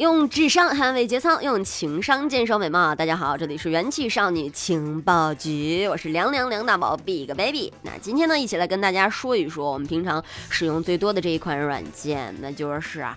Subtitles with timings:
[0.00, 2.94] 用智商捍卫节操，用情商坚守美貌。
[2.94, 7.70] 大家好，这里是元气少女情报局，我是凉凉梁大宝 Big Baby。
[7.82, 13.14] 那今天呢，一起来跟大家说一说我们平常使用最多的这一款软件，那就是啊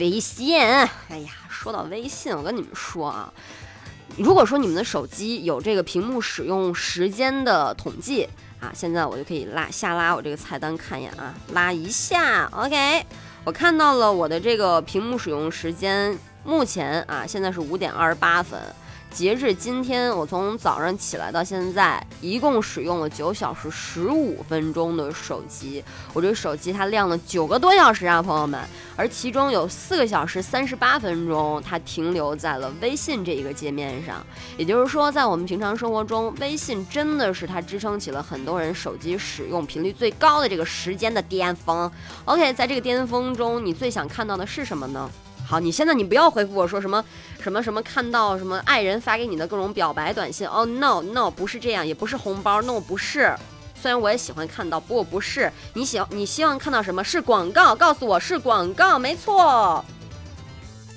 [0.00, 0.60] 微信。
[0.60, 3.32] 哎呀，说到微信，我跟你们说啊，
[4.16, 13.06] 如果说你们的手机有这个屏幕使用时间的统计啊，现在我就可以拉下拉我这个菜单看一眼啊，拉一下，OK。
[13.46, 18.60] 我看到了我的这个屏幕使用时间，目前啊，现在是五点二十八分。
[19.16, 25.82] 截至今天，我从早上起来到现在，一共使用了九小时十五分钟的手机。
[26.12, 28.60] 我这手机它亮了九个多小时啊，朋友们。
[28.94, 34.22] 而其中有四个小时三十八分钟，它停留在了微信这一个界面上。
[34.58, 41.90] 也就是说，在我们平常生活中，微信真的是它支撑起了很多人手机使用频率最高的这个时间的巅峰。
[42.26, 45.10] OK，在这个巅峰中，你最想看到的是什么呢？
[45.48, 47.04] 好，你现在你不要回复我说什么
[47.40, 53.32] 什么什么看到什么爱人发给你的各种表白短信哦，no no 不是这样，也不是红包，no 不是。
[53.80, 55.52] 虽然我也喜欢看到，不过不是。
[55.74, 57.76] 你喜你希望看到什么是广告？
[57.76, 59.84] 告诉我是广告，没错。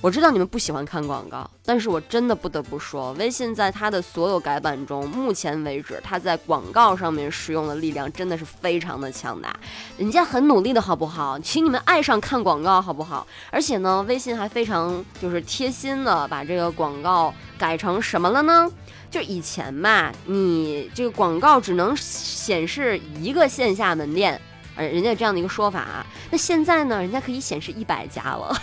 [0.02, 9.53] 我知道你们不喜欢看广告，但是我真的不得不说，微信在它的所有改版中，目前为止，它在广告上面使用的力量真的是非常的强大，
[9.97, 11.38] 人家很努力的好不好？
[11.39, 13.27] 请你们爱上看广告好不好？
[13.52, 18.72] 而且呢，微信还非常就是贴心的把这个广告改成什么了呢？
[19.11, 24.39] 就以前吧，你这个广告只能显示一个线下门店。
[24.88, 28.56] 人家这样的一个说法啊，那现在呢，人家可以显示一百家了，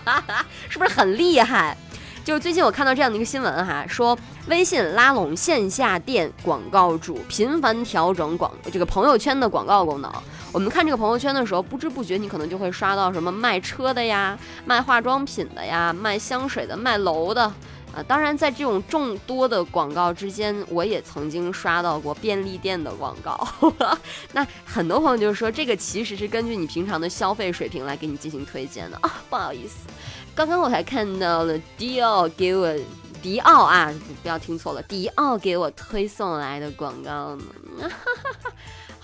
[0.68, 1.76] 是不是很厉害？
[2.24, 10.10] 就是最近我看到这样的一个新闻哈，说微信拉拢线下店广告主，频繁调整广这个朋友圈的广告功能。
[10.50, 17.52] 我们看这个朋友圈的时候，不知不觉你可能就会刷到什么卖车的呀，卖化妆品的呀，卖香水的，卖楼的。
[17.94, 23.48] 啊，当然，在这种众多的广告之间，我也曾经刷到过便利店的广告。
[24.34, 29.22] 那很多朋友就是说，这个其实是根据你平常的消费水平来给你进行推荐的啊。
[29.30, 29.86] 不好意思，
[30.34, 32.74] 刚刚我还看到了迪奥给我
[33.22, 37.44] 迪奥啊，不要听错了，迪奥给我推送来的广告呢。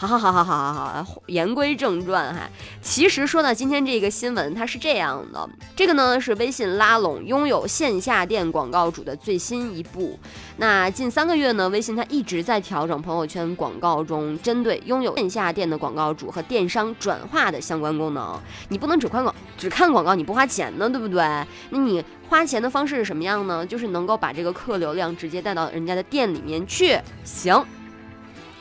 [0.01, 2.49] 好好好好好好好，言归正传哈。
[2.81, 5.47] 其实说到今天这个新闻，它是这样的，
[5.77, 10.19] 这个呢是微信拉拢拥有线下店广告主的最新一步。
[10.57, 18.41] 那近三个月呢，微信它一直在调整朋友圈广告中针对拥有线下店的广告主和电商转化的相关功能。
[18.71, 21.21] 你不能只看广只看广告，你不花钱呢，对不对？
[21.69, 23.67] 那你花钱的方式是什么样呢？
[23.67, 26.99] 就是能够把这个客流量直接带到人家的店里面去。
[27.23, 27.63] 行。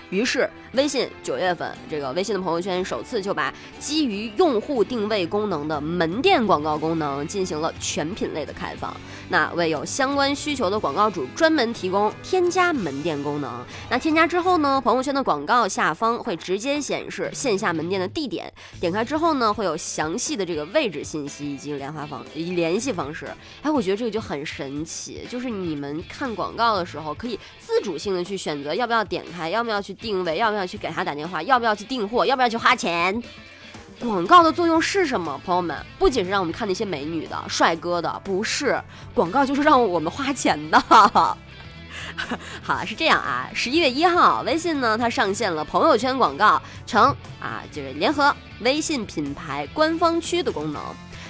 [0.10, 8.96] 于是，微信九月份这个微信的朋友圈首次就把基于用户定位功能的门店广告功能进行了全品类的开放。
[9.30, 13.64] 那为有相关需求的广告主专门提供添加门店功能。
[13.90, 23.28] 那添加之后呢，朋友圈的广告下方会直接显示线下门店的地点，点开之后呢，会有详细的这个位置信息以及联发方联系方式。
[23.62, 29.90] 哎，我觉得这个就很神奇，就是你们看广告的时候可以自主性的去选择要不要点开，要不要去。
[30.00, 31.42] 定位要不要要去给他打电话？
[31.42, 32.26] 要不要去订货？
[32.26, 33.24] 要不要去花钱？
[34.00, 35.40] 广告的作用是什么？
[35.46, 38.82] 朋友们，不仅是让我们看那些美女的、帅哥的，不是
[39.14, 40.80] 广告就是让我们花钱的。
[42.62, 43.50] 好，是这样啊。
[43.54, 47.04] 十一月一号，微信呢它上线了朋友圈广告，成
[47.42, 50.82] 啊就是联合微信品牌官方区的功能。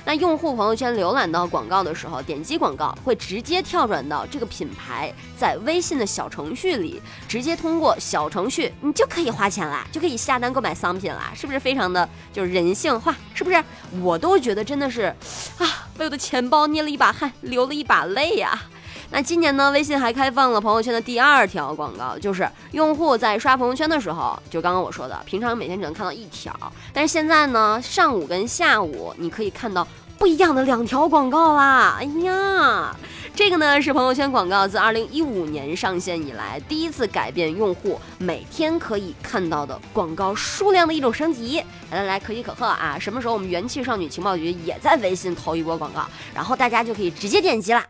[0.05, 13.15] 那用户朋友圈浏览到广告的时候，点击广告会直接跳转到这个品牌在微信的小程序里，直接通过小程序，你就可以花钱啦，就可以下单购买商品啦，是不是非常的就是人性化？
[13.33, 13.63] 是不是？
[14.01, 15.13] 我都觉得真的是
[15.57, 18.59] 啊，为我的钱包捏了一把汗，流了一把泪呀。
[19.11, 26.53] 那今年呢，微信还开放了朋友圈的第二条广告，就是用户在刷朋友圈的时候，就刚刚我说的，平常每天只能看到一条，
[26.93, 29.87] 但是现在呢，上午跟下午你可以看到。
[30.19, 31.95] 不一样的两条广告啦！
[31.97, 32.93] 哎呀，
[33.33, 41.63] 这个呢是朋友圈广告自二零一五年上线以来第一次改变用户每天可以看到的广告数量的一种升级。
[41.89, 42.99] 来来来，可喜可贺啊！
[42.99, 46.05] 什么时候我们元气少女情报局也在微信投一波广告，
[46.35, 47.85] 然后大家就可以直接点击啦？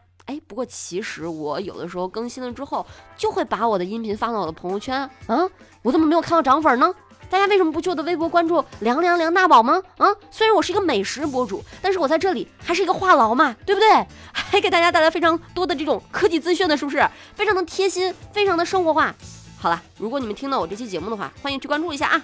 [0.50, 2.84] 不过其实我有的时候更新了之后，
[3.16, 5.48] 就会把我的音频发到我的朋友圈啊，
[5.84, 6.92] 我怎么没有看到涨粉呢？
[7.30, 9.80] 大家为什么不去我的微博关注凉凉凉大宝吗？
[10.00, 13.88] 啊，虽然我是一个美食博主，但是我在这里还是一个话痨嘛，对不对？
[14.34, 17.08] 还给大家带来非常多的这种科技资讯呢，是不是？
[17.36, 19.14] 非常的贴心，非常的生活化。
[19.62, 22.22] 好了，如果你们听到我这期节目的话，欢迎去关注一下啊。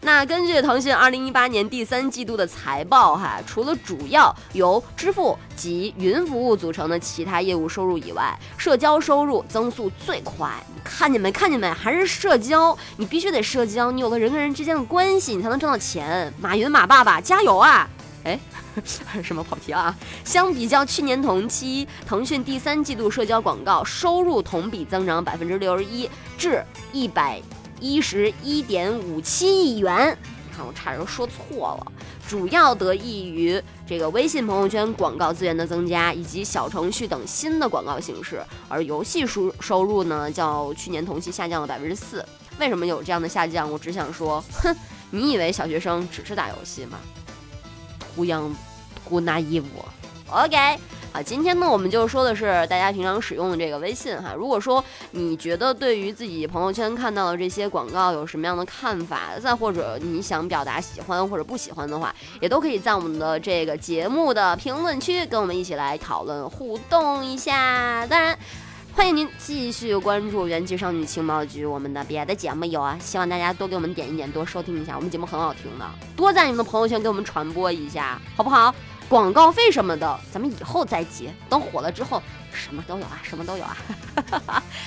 [0.00, 10.50] 那根据腾讯二零一八年第三季度的财报，哈，除了主要由支付及云服务组成的其他业务收入以外，社交收入增速最快。
[10.82, 11.30] 看见没？
[11.30, 11.70] 看见没？
[11.70, 16.32] 还是社交，你必须得社交，你有了人跟人之间的关系，你才能挣到钱。
[16.40, 17.86] 马云马爸爸加油啊！
[18.24, 18.38] 哎，
[19.22, 19.96] 什么跑题了啊？
[20.24, 27.40] 相比较去年同期，腾讯第三季度社交广告收入同比增长百分之六十一，至一百
[27.80, 30.16] 一十一点五七亿元。
[30.50, 31.92] 你看，我差点说错了。
[32.26, 38.44] 主要得益于这个微信朋友圈广告资源的增加，以及小程序等新的广告形式。
[38.68, 42.22] 而游戏收收入呢，较去年同期下降了百分之四。
[42.58, 43.70] 为什么有这样的下降？
[43.70, 44.76] 我只想说，哼，
[45.10, 46.98] 你以为小学生只是打游戏吗？
[48.18, 48.52] 图样
[49.08, 49.68] 图那衣服
[50.28, 50.76] ，OK，
[51.12, 54.34] 好，今天呢，我们就说的是大家平常使用的这个微信哈。
[54.36, 68.04] 如果说你觉得对于自己朋友圈看到的这些广告有什么样的看法，再或者你想表达喜欢或者不喜欢的话，也都可以在我们的这个节目的评论区跟我们一起来讨论互动一下。
[68.08, 68.36] 当然。
[68.98, 78.74] 欢迎您继续关注元气少女情报局，我们的别的节目有啊，希望大家多给我们点一点，多收听一下，我们节目很好听的，多在你们的朋友圈给我们传播一下，好不好？
[79.08, 82.20] 广告费什么的，咱们以后再结，等火了之后，
[82.52, 83.76] 什么都有啊，什么都有啊。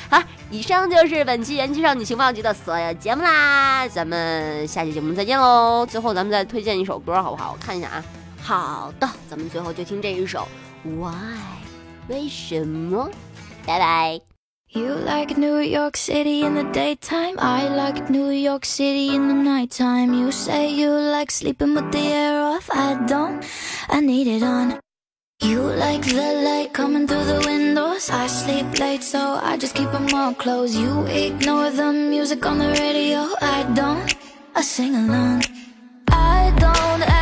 [0.10, 0.22] 好，
[0.52, 5.86] 以上就是本期元气少女情报局的所有节目啦，咱们下期节目再见喽。
[5.90, 7.54] 最后咱们再推荐一首歌，好不好？
[7.54, 8.04] 我看一下啊。
[8.42, 10.46] 好的，咱们最后就听这一首
[10.84, 11.40] Why
[12.10, 13.10] 为什么？
[13.66, 14.22] 拜拜。
[14.74, 17.36] You like New York City in the daytime.
[17.38, 20.14] I like New York City in the nighttime.
[20.14, 22.70] You say you like sleeping with the air off.
[22.74, 23.44] I don't,
[23.90, 24.80] I need it on.
[25.44, 28.10] You like the light coming through the windows.
[28.10, 30.74] I sleep late, so I just keep them all closed.
[30.74, 33.28] You ignore the music on the radio.
[33.42, 34.16] I don't,
[34.56, 35.44] I sing along.
[36.08, 37.21] I don't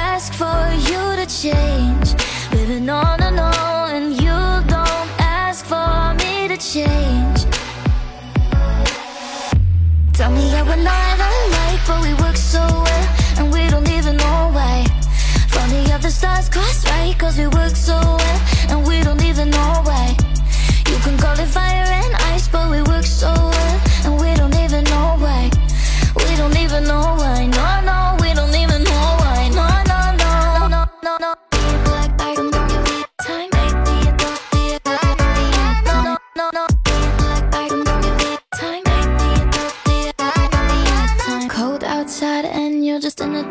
[16.20, 18.49] stars cross right, cause we work so well,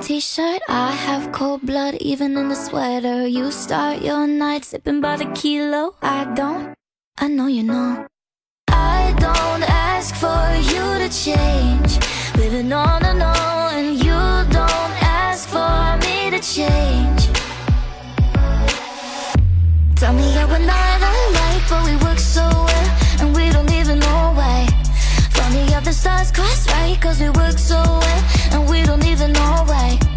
[0.09, 0.63] t-shirt.
[0.71, 3.27] I have cold blood even in the sweater.
[3.27, 5.97] You start your night sipping by the kilo.
[6.01, 6.73] I don't.
[7.19, 8.07] I know you know.
[8.69, 11.91] I don't ask for you to change.
[12.39, 14.21] Living on and on, and you
[14.59, 14.95] don't
[15.27, 17.23] ask for me to change.
[20.01, 22.89] Tell me that we're not alike, but we work so well,
[23.21, 24.65] and we don't even know why.
[25.37, 29.33] Funny how the stars cross right, cause we work so well, and we don't even
[29.33, 30.08] know why.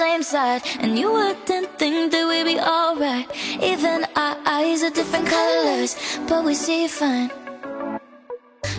[0.00, 3.26] same side And you wouldn't think that we'd be alright.
[3.72, 5.90] Even our eyes are different colors
[6.26, 7.30] But we see fine.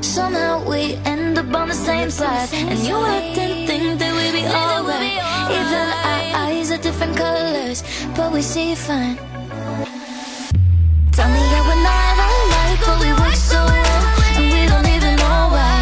[0.02, 0.82] Somehow we
[1.14, 5.18] end up on the same side And you wouldn't think that we'd be alright.
[5.60, 7.80] Even our eyes are different colors
[8.18, 9.18] But we see fine.
[11.18, 14.04] Tell me how we're not alike But we work so well
[14.38, 15.74] And we don't even know why.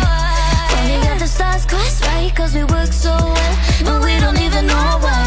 [0.73, 3.55] Funny how the stars cross right Cause we work so well
[3.87, 5.18] But we don't even know why.